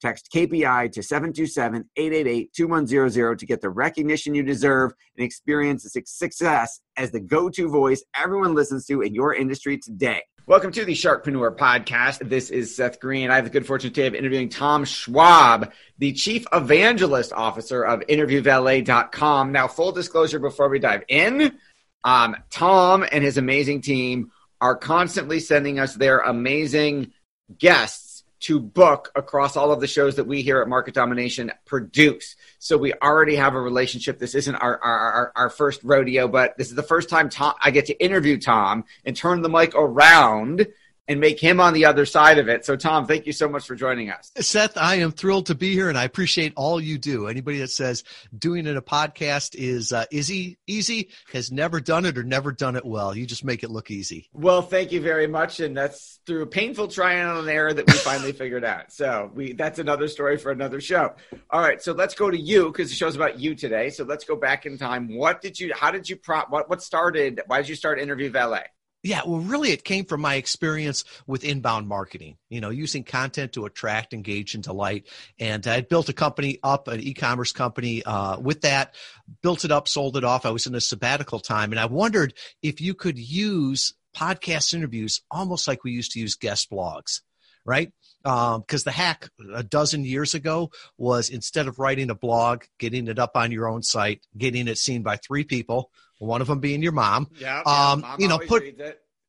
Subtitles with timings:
[0.00, 6.02] Text KPI to 727 888 2100 to get the recognition you deserve and experience the
[6.04, 10.22] success as the go to voice everyone listens to in your industry today.
[10.46, 12.28] Welcome to the Sharkpreneur Podcast.
[12.28, 13.30] This is Seth Green.
[13.30, 18.00] I have the good fortune today of interviewing Tom Schwab, the Chief Evangelist Officer of
[18.00, 19.50] InterviewValet.com.
[19.50, 21.58] Now, full disclosure before we dive in,
[22.04, 24.30] um, Tom and his amazing team
[24.60, 27.12] are constantly sending us their amazing
[27.58, 28.05] guests
[28.46, 32.36] to book across all of the shows that we here at Market Domination produce.
[32.60, 34.20] So we already have a relationship.
[34.20, 37.72] This isn't our, our, our, first rodeo, but this is the first time Tom, I
[37.72, 40.68] get to interview Tom and turn the mic around
[41.08, 42.64] and make him on the other side of it.
[42.64, 44.32] So, Tom, thank you so much for joining us.
[44.40, 47.28] Seth, I am thrilled to be here, and I appreciate all you do.
[47.28, 48.04] Anybody that says
[48.36, 52.76] doing it a podcast is uh, easy, easy has never done it or never done
[52.76, 53.16] it well.
[53.16, 54.28] You just make it look easy.
[54.32, 57.92] Well, thank you very much, and that's through a painful trial and error that we
[57.94, 58.92] finally figured out.
[58.92, 61.14] So, we that's another story for another show.
[61.50, 63.90] All right, so let's go to you because the show's about you today.
[63.90, 65.16] So let's go back in time.
[65.16, 65.72] What did you?
[65.74, 66.16] How did you?
[66.16, 67.40] Pro, what what started?
[67.46, 68.64] Why did you start Interview Valet?
[69.06, 73.52] Yeah, well, really, it came from my experience with inbound marketing, you know, using content
[73.52, 75.06] to attract, engage, and delight.
[75.38, 78.96] And I built a company up, an e commerce company uh, with that,
[79.42, 80.44] built it up, sold it off.
[80.44, 85.22] I was in a sabbatical time, and I wondered if you could use podcast interviews
[85.30, 87.20] almost like we used to use guest blogs,
[87.64, 87.92] right?
[88.26, 93.06] because um, the hack a dozen years ago was instead of writing a blog, getting
[93.06, 96.60] it up on your own site, getting it seen by three people, one of them
[96.60, 97.28] being your mom.
[97.38, 98.64] Yeah, um, mom you know, put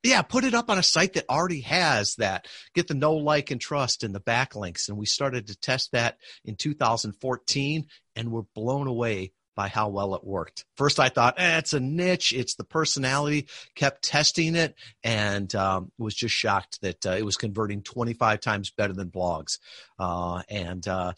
[0.04, 2.48] yeah, put it up on a site that already has that.
[2.74, 6.18] Get the no like and trust and the backlinks, and we started to test that
[6.46, 10.66] in 2014, and we're blown away by how well it worked.
[10.76, 13.48] First, I thought, eh, it's a niche, it's the personality.
[13.74, 18.70] Kept testing it and um, was just shocked that uh, it was converting 25 times
[18.70, 19.58] better than blogs.
[19.98, 21.14] Uh, and uh,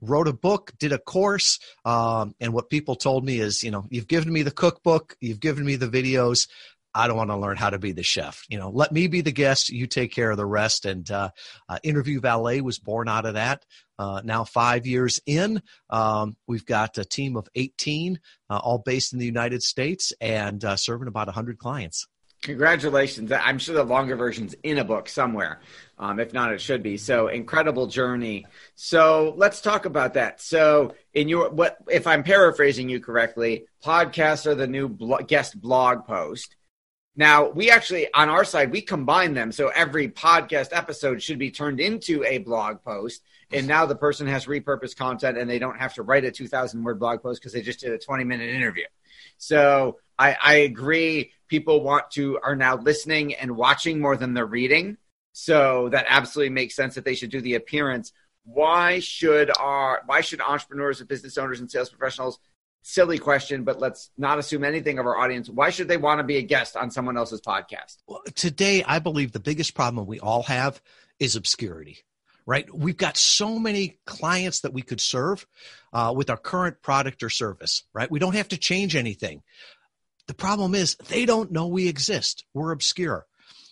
[0.00, 1.60] wrote a book, did a course.
[1.84, 5.40] Um, and what people told me is, you know, you've given me the cookbook, you've
[5.40, 6.48] given me the videos.
[6.94, 8.44] I don't want to learn how to be the chef.
[8.48, 9.68] You know, let me be the guest.
[9.70, 10.86] You take care of the rest.
[10.86, 11.30] And uh,
[11.68, 13.64] uh, Interview Valet was born out of that.
[13.98, 18.18] Uh, now, five years in, um, we've got a team of 18,
[18.50, 22.06] uh, all based in the United States and uh, serving about 100 clients.
[22.44, 23.32] Congratulations.
[23.32, 25.60] I'm sure the longer version's in a book somewhere.
[25.98, 26.98] Um, if not, it should be.
[26.98, 28.46] So incredible journey.
[28.74, 30.42] So let's talk about that.
[30.42, 35.58] So in your, what, if I'm paraphrasing you correctly, podcasts are the new blo- guest
[35.58, 36.54] blog post.
[37.16, 39.52] Now, we actually, on our side, we combine them.
[39.52, 43.22] So every podcast episode should be turned into a blog post.
[43.52, 46.82] And now the person has repurposed content and they don't have to write a 2,000
[46.82, 48.84] word blog post because they just did a 20 minute interview.
[49.38, 51.32] So I, I agree.
[51.46, 54.96] People want to, are now listening and watching more than they're reading.
[55.32, 58.12] So that absolutely makes sense that they should do the appearance.
[58.44, 62.40] Why should our, why should entrepreneurs and business owners and sales professionals
[62.84, 65.48] silly question, but let's not assume anything of our audience.
[65.48, 67.96] Why should they want to be a guest on someone else's podcast?
[68.06, 70.80] Well, today, I believe the biggest problem we all have
[71.18, 71.98] is obscurity.
[72.46, 75.46] Right, we've got so many clients that we could serve
[75.94, 77.84] uh, with our current product or service.
[77.94, 79.42] Right, we don't have to change anything.
[80.26, 82.44] The problem is they don't know we exist.
[82.52, 83.24] We're obscure.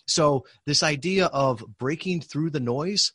[0.07, 3.13] So this idea of breaking through the noise,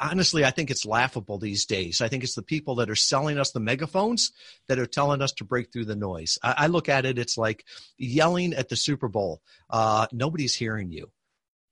[0.00, 2.00] honestly, I think it's laughable these days.
[2.00, 4.32] I think it's the people that are selling us the megaphones
[4.68, 6.38] that are telling us to break through the noise.
[6.42, 7.64] I, I look at it, it's like
[7.98, 9.42] yelling at the Super Bowl.
[9.68, 11.10] Uh, nobody's hearing you.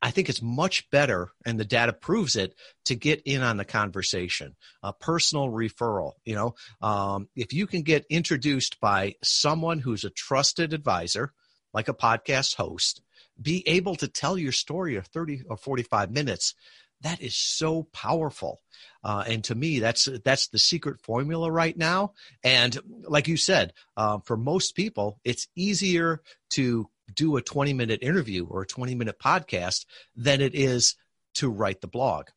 [0.00, 2.54] I think it's much better, and the data proves it,
[2.84, 4.54] to get in on the conversation.
[4.82, 6.12] A personal referral.
[6.24, 11.32] You know, um, if you can get introduced by someone who's a trusted advisor,
[11.74, 13.02] like a podcast host,
[13.40, 16.54] be able to tell your story of 30 or 45 minutes
[17.02, 18.60] that is so powerful.
[19.04, 22.12] Uh, and to me that's that's the secret formula right now.
[22.42, 28.02] And like you said uh, for most people it's easier to do a 20 minute
[28.02, 29.86] interview or a 20 minute podcast
[30.16, 30.96] than it is
[31.34, 32.28] to write the blog.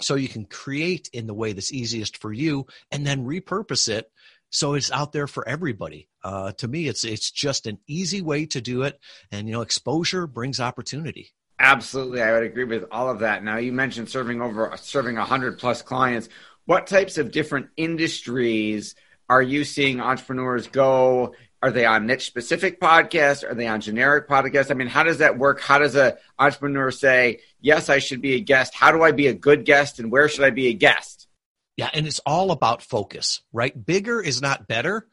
[0.00, 4.10] So you can create in the way that's easiest for you and then repurpose it
[4.52, 6.08] so it's out there for everybody.
[6.24, 8.98] Uh, to me it's it's just an easy way to do it.
[9.30, 11.32] And you know exposure brings opportunity
[11.62, 13.44] Absolutely, I would agree with all of that.
[13.44, 16.30] Now, you mentioned serving over serving hundred plus clients.
[16.64, 18.94] What types of different industries
[19.28, 21.34] are you seeing entrepreneurs go?
[21.62, 23.48] Are they on niche specific podcasts?
[23.48, 24.70] Are they on generic podcasts?
[24.70, 25.60] I mean, how does that work?
[25.60, 28.74] How does a entrepreneur say, "Yes, I should be a guest"?
[28.74, 31.28] How do I be a good guest, and where should I be a guest?
[31.76, 33.84] Yeah, and it's all about focus, right?
[33.84, 35.06] Bigger is not better.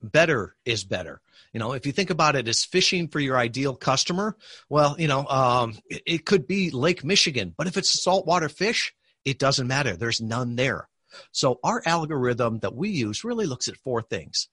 [0.00, 1.20] Better is better.
[1.52, 4.36] You know, if you think about it as fishing for your ideal customer,
[4.68, 8.48] well, you know, um, it, it could be Lake Michigan, but if it's a saltwater
[8.48, 9.96] fish, it doesn't matter.
[9.96, 10.88] There's none there.
[11.32, 14.48] So our algorithm that we use really looks at four things.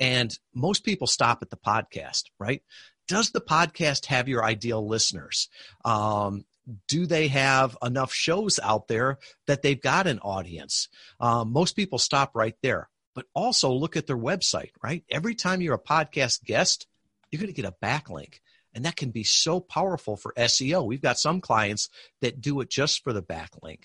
[0.00, 2.62] And most people stop at the podcast, right?
[3.08, 5.48] Does the podcast have your ideal listeners?
[5.84, 6.44] Um,
[6.86, 10.88] do they have enough shows out there that they've got an audience?
[11.18, 15.02] Um, most people stop right there but also look at their website, right?
[15.10, 16.86] Every time you're a podcast guest,
[17.32, 18.34] you're going to get a backlink.
[18.72, 20.86] And that can be so powerful for SEO.
[20.86, 21.88] We've got some clients
[22.20, 23.80] that do it just for the backlink.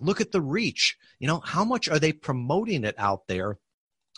[0.00, 0.96] Look at the reach.
[1.18, 3.58] You know, how much are they promoting it out there?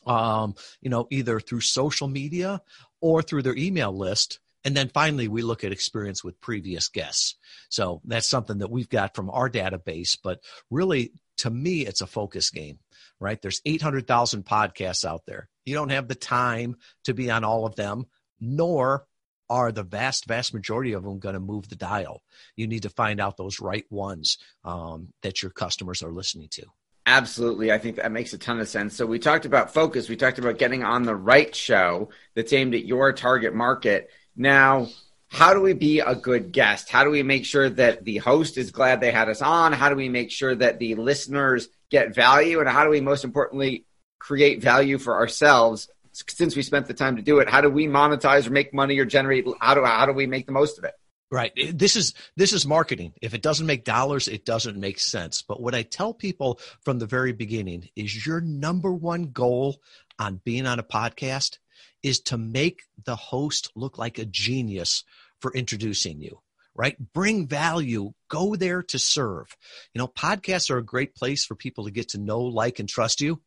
[0.06, 2.62] Um, you know, either through social media
[3.00, 4.38] or through their email list.
[4.64, 7.34] And then finally, we look at experience with previous guests.
[7.68, 10.16] So that's something that we've got from our database.
[10.22, 10.38] But
[10.70, 12.78] really, to me, it's a focus game
[13.22, 13.40] right?
[13.40, 15.48] There's 800,000 podcasts out there.
[15.64, 18.06] You don't have the time to be on all of them,
[18.40, 19.06] nor
[19.48, 22.22] are the vast, vast majority of them going to move the dial.
[22.56, 26.64] You need to find out those right ones um, that your customers are listening to.
[27.06, 27.72] Absolutely.
[27.72, 28.94] I think that makes a ton of sense.
[28.94, 30.08] So we talked about focus.
[30.08, 34.10] We talked about getting on the right show that's aimed at your target market.
[34.36, 34.88] Now,
[35.32, 36.90] how do we be a good guest?
[36.90, 39.72] How do we make sure that the host is glad they had us on?
[39.72, 42.60] How do we make sure that the listeners get value?
[42.60, 43.86] And how do we most importantly
[44.18, 47.48] create value for ourselves since we spent the time to do it?
[47.48, 50.44] How do we monetize or make money or generate how do how do we make
[50.44, 50.92] the most of it?
[51.30, 51.52] Right.
[51.72, 53.14] This is this is marketing.
[53.22, 55.40] If it doesn't make dollars it doesn't make sense.
[55.40, 59.80] But what i tell people from the very beginning is your number one goal
[60.18, 61.56] on being on a podcast
[62.02, 65.04] is to make the host look like a genius
[65.40, 66.40] for introducing you
[66.74, 66.96] right?
[67.12, 69.56] Bring value, go there to serve.
[69.92, 72.88] You know, podcasts are a great place for people to get to know, like, and
[72.88, 73.40] trust you.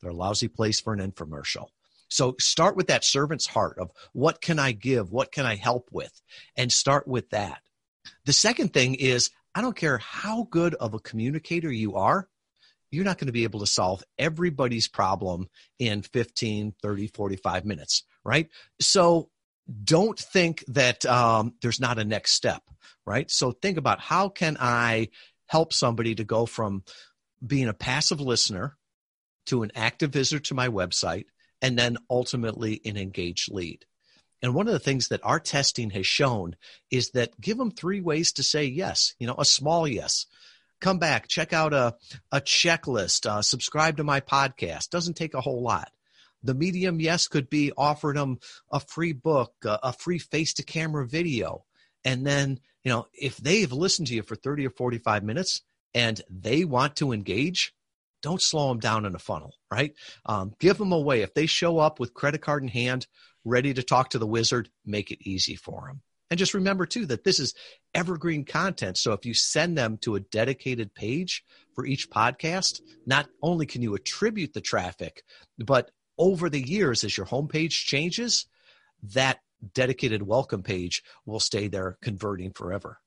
[0.00, 1.68] They're a lousy place for an infomercial.
[2.08, 5.12] So start with that servant's heart of what can I give?
[5.12, 6.12] What can I help with?
[6.56, 7.62] And start with that.
[8.26, 12.28] The second thing is I don't care how good of a communicator you are,
[12.92, 15.48] you're not going to be able to solve everybody's problem
[15.78, 18.48] in 15, 30, 45 minutes, right?
[18.80, 19.30] So
[19.82, 22.62] don't think that um, there's not a next step,
[23.06, 23.30] right?
[23.30, 25.08] So think about how can I
[25.46, 26.84] help somebody to go from
[27.44, 28.76] being a passive listener
[29.46, 31.24] to an active visitor to my website
[31.60, 33.84] and then ultimately an engaged lead.
[34.42, 36.56] And one of the things that our testing has shown
[36.90, 40.26] is that give them three ways to say yes, you know, a small yes.
[40.82, 41.94] Come back, check out a,
[42.32, 44.90] a checklist, uh, subscribe to my podcast.
[44.90, 45.92] Doesn't take a whole lot.
[46.42, 48.40] The medium yes could be offering them
[48.72, 51.64] a free book, a free face to camera video.
[52.04, 55.62] And then, you know, if they've listened to you for 30 or 45 minutes
[55.94, 57.72] and they want to engage,
[58.20, 59.94] don't slow them down in a funnel, right?
[60.26, 61.22] Um, give them away.
[61.22, 63.06] If they show up with credit card in hand,
[63.44, 66.02] ready to talk to the wizard, make it easy for them.
[66.32, 67.52] And just remember too that this is
[67.92, 68.96] evergreen content.
[68.96, 73.82] So if you send them to a dedicated page for each podcast, not only can
[73.82, 75.24] you attribute the traffic,
[75.58, 78.46] but over the years, as your homepage changes,
[79.12, 79.40] that
[79.74, 82.98] dedicated welcome page will stay there converting forever.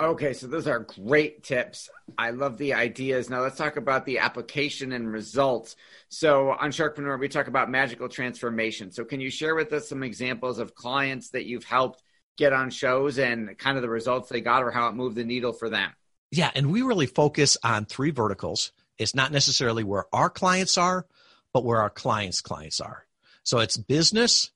[0.00, 1.90] Okay, so those are great tips.
[2.16, 3.28] I love the ideas.
[3.28, 5.76] Now let's talk about the application and results.
[6.08, 8.90] So on Sharkpreneur, we talk about magical transformation.
[8.90, 12.02] So can you share with us some examples of clients that you've helped
[12.36, 15.24] get on shows and kind of the results they got or how it moved the
[15.24, 15.90] needle for them?
[16.30, 18.72] Yeah, and we really focus on three verticals.
[18.98, 21.06] It's not necessarily where our clients are,
[21.52, 23.06] but where our clients' clients are.
[23.42, 24.50] So it's business,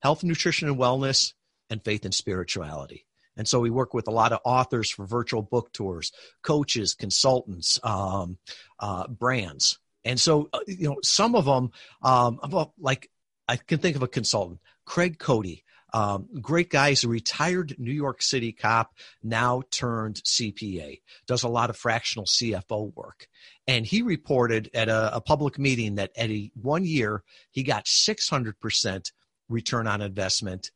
[0.00, 1.32] health, nutrition, and wellness,
[1.70, 3.04] and faith and spirituality.
[3.36, 7.78] And so we work with a lot of authors for virtual book tours, coaches, consultants,
[7.84, 8.38] um,
[8.80, 9.78] uh, brands.
[10.04, 11.70] And so, uh, you know, some of them,
[12.02, 12.40] um,
[12.78, 13.10] like
[13.46, 15.64] I can think of a consultant, Craig Cody.
[15.92, 16.90] Um, great guy.
[16.90, 22.26] He's a retired New York City cop, now turned CPA, does a lot of fractional
[22.26, 23.28] CFO work.
[23.66, 27.86] And he reported at a, a public meeting that at a one year, he got
[27.86, 29.12] 600%
[29.48, 30.70] return on investment.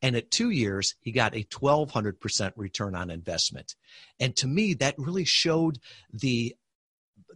[0.00, 3.74] And at two years, he got a 1200% return on investment.
[4.20, 5.78] And to me, that really showed
[6.12, 6.54] the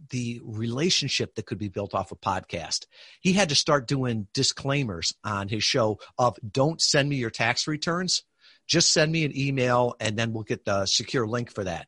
[0.09, 2.85] the relationship that could be built off a podcast.
[3.21, 7.67] He had to start doing disclaimers on his show of don't send me your tax
[7.67, 8.23] returns.
[8.67, 11.87] Just send me an email and then we'll get the secure link for that.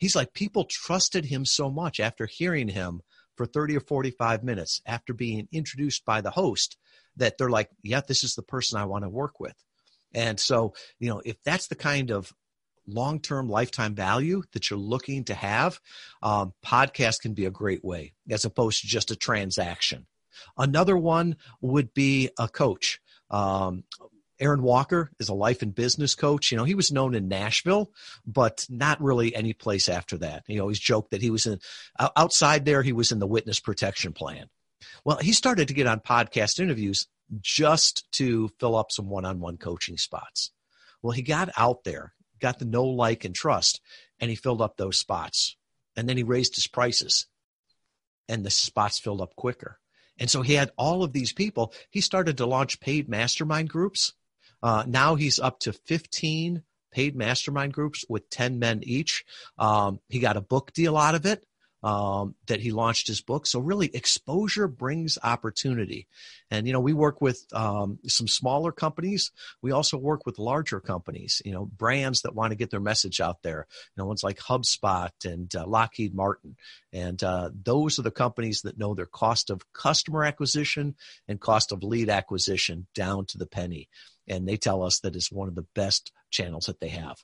[0.00, 3.00] He's like, people trusted him so much after hearing him
[3.36, 6.76] for 30 or 45 minutes after being introduced by the host
[7.16, 9.54] that they're like, yeah, this is the person I want to work with.
[10.14, 12.32] And so, you know, if that's the kind of
[12.86, 15.80] long term lifetime value that you're looking to have,
[16.22, 20.06] um, podcast can be a great way as opposed to just a transaction.
[20.56, 23.00] Another one would be a coach.
[23.30, 23.84] Um,
[24.40, 26.50] Aaron Walker is a life and business coach.
[26.50, 27.90] You know, he was known in Nashville,
[28.26, 30.42] but not really any place after that.
[30.46, 31.60] He always joked that he was in
[32.16, 34.48] outside there, he was in the witness protection plan.
[35.04, 37.06] Well, he started to get on podcast interviews
[37.40, 40.50] just to fill up some one on one coaching spots.
[41.02, 43.80] Well, he got out there got the know, like, and trust,
[44.20, 45.56] and he filled up those spots.
[45.96, 47.26] And then he raised his prices,
[48.28, 49.78] and the spots filled up quicker.
[50.18, 51.72] And so he had all of these people.
[51.90, 54.12] He started to launch paid mastermind groups.
[54.62, 56.62] Uh, now he's up to 15
[56.92, 59.24] paid mastermind groups with 10 men each.
[59.58, 61.44] Um, he got a book deal out of it
[61.84, 63.46] um, that he launched his book.
[63.46, 66.08] So really, exposure brings opportunity.
[66.50, 69.30] And you know, we work with um, some smaller companies.
[69.60, 71.42] We also work with larger companies.
[71.44, 73.66] You know, brands that want to get their message out there.
[73.68, 76.56] You know, ones like HubSpot and uh, Lockheed Martin,
[76.90, 80.94] and uh, those are the companies that know their cost of customer acquisition
[81.28, 83.90] and cost of lead acquisition down to the penny.
[84.26, 87.18] And they tell us that it's one of the best channels that they have.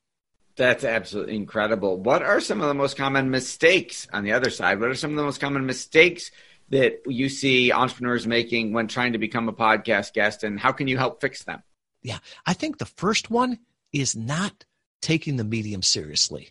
[0.61, 1.97] That's absolutely incredible.
[1.97, 4.79] What are some of the most common mistakes on the other side?
[4.79, 6.31] What are some of the most common mistakes
[6.69, 10.87] that you see entrepreneurs making when trying to become a podcast guest, and how can
[10.87, 11.63] you help fix them?
[12.03, 13.59] Yeah, I think the first one
[13.95, 14.67] is not
[15.01, 16.51] taking the medium seriously,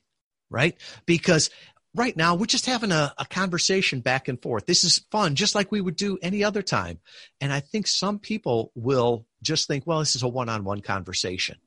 [0.50, 0.76] right?
[1.06, 1.52] Because
[1.94, 4.66] right now we're just having a, a, conversation back and forth.
[4.66, 6.98] This is fun, just like we would do any other time.
[7.42, 10.82] And I think some people will just think, well, this is a one on one
[10.82, 11.58] conversation.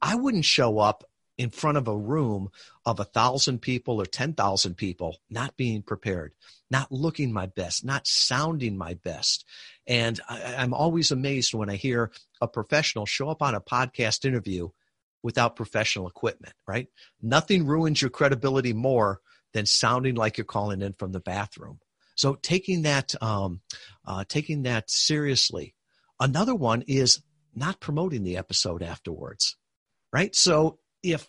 [0.00, 1.04] I wouldn't show up
[1.40, 2.50] in front of a room
[2.84, 6.34] of a thousand people or 10,000 people, not being prepared,
[6.70, 9.46] not looking my best, not sounding my best.
[9.86, 14.26] And I, am always amazed when I hear a professional show up on a podcast
[14.26, 14.68] interview
[15.22, 16.88] without professional equipment, right?
[17.22, 19.22] Nothing ruins your credibility more
[19.54, 21.80] than sounding like you're calling in from the bathroom.
[22.16, 23.62] So taking that, um,
[24.06, 25.74] uh, taking that seriously.
[26.20, 27.22] Another one is
[27.54, 29.56] not promoting the episode afterwards,
[30.12, 30.36] right?
[30.36, 31.28] So if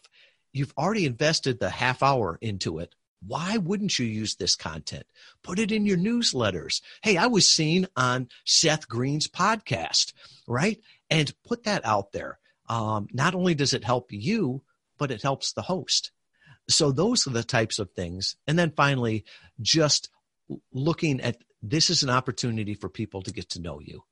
[0.54, 5.06] you've already invested the half hour into it, why wouldn't you use this content?
[5.44, 6.82] Put it in your newsletters.
[7.04, 10.13] Hey, I was seen on Seth Green's podcast,
[10.48, 10.80] right?
[11.10, 12.40] And put that out there.
[12.68, 14.63] Um, not only does it help you,
[14.98, 16.12] but it helps the host.
[16.70, 18.36] So those are the types of things.
[18.48, 19.25] And then finally,
[19.62, 20.10] just
[20.74, 24.04] looking at this is an opportunity for people to get to know you.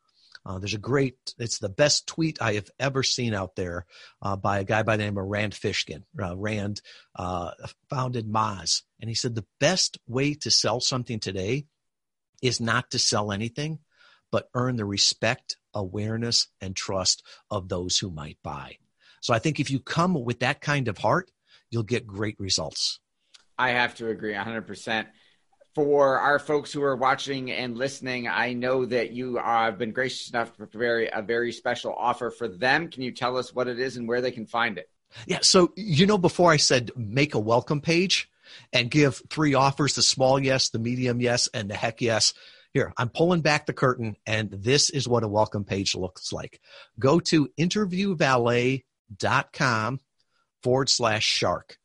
[0.45, 3.85] Uh, there's a great, it's the best tweet I have ever seen out there
[4.21, 6.03] uh, by a guy by the name of Rand Fishkin.
[6.21, 6.81] Uh, Rand
[7.15, 7.51] uh,
[7.89, 8.81] founded Moz.
[8.99, 11.65] And he said the best way to sell something today
[12.41, 13.79] is not to sell anything,
[14.31, 18.77] but earn the respect, awareness, and trust of those who might buy.
[19.21, 21.31] So I think if you come with that kind of heart,
[21.69, 22.99] you'll get great results.
[23.57, 25.05] I have to agree 100%
[25.75, 29.91] for our folks who are watching and listening, I know that you uh, have been
[29.91, 32.89] gracious enough to prepare a very special offer for them.
[32.89, 34.89] Can you tell us what it is and where they can find it?
[35.25, 35.39] Yeah.
[35.41, 38.29] So, you know, before I said make a welcome page
[38.73, 42.33] and give three offers the small yes, the medium yes, and the heck yes.
[42.73, 46.61] Here, I'm pulling back the curtain, and this is what a welcome page looks like.
[46.99, 49.99] Go to interviewvalet.com
[50.61, 51.78] forward slash shark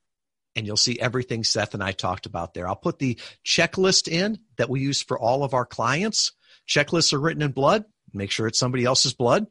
[0.57, 2.69] and you'll see everything Seth and I talked about there.
[2.69, 6.33] I'll put the checklist in that we use for all of our clients.
[6.69, 7.85] Checklists are written in blood.
[8.13, 9.47] Make sure it's somebody else's blood.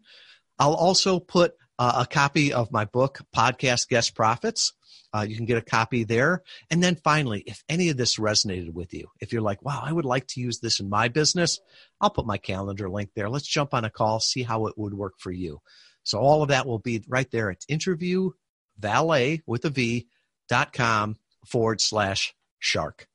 [0.60, 4.74] I'll also put uh, a copy of my book, Podcast Guest Profits.
[5.16, 6.42] Uh, you can get a copy there.
[6.72, 9.92] And then finally, if any of this resonated with you, if you're like, wow, I
[9.92, 11.60] would like to use this in my business,
[12.02, 13.30] I'll put my calendar link there.
[13.30, 15.62] Let's jump on a call, see how it would work for you.
[16.04, 18.32] So all of that will be right there at interview
[18.80, 20.08] valet with a V
[20.50, 23.08] dot com forward slash shark.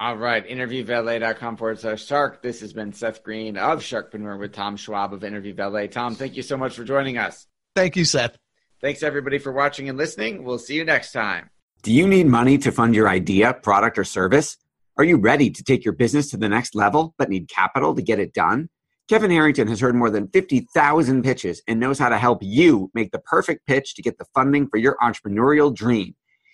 [0.00, 2.40] All right, interviewvalet.com forward slash shark.
[2.40, 5.88] This has been Seth Green of Sharkpreneur with Tom Schwab of Interview Valet.
[5.88, 7.48] Tom, thank you so much for joining us.
[7.74, 8.36] Thank you, Seth.
[8.80, 10.44] Thanks everybody for watching and listening.
[10.44, 11.50] We'll see you next time.
[11.82, 14.56] Do you need money to fund your idea, product, or service?
[14.96, 18.02] Are you ready to take your business to the next level but need capital to
[18.02, 18.68] get it done?
[19.08, 23.10] Kevin Harrington has heard more than 50,000 pitches and knows how to help you make
[23.10, 26.14] the perfect pitch to get the funding for your entrepreneurial dream.